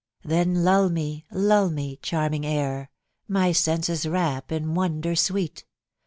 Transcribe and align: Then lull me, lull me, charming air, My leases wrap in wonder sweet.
Then 0.25 0.63
lull 0.63 0.89
me, 0.89 1.27
lull 1.29 1.69
me, 1.69 1.99
charming 2.01 2.43
air, 2.43 2.89
My 3.27 3.49
leases 3.49 4.07
wrap 4.07 4.51
in 4.51 4.73
wonder 4.73 5.15
sweet. 5.15 5.63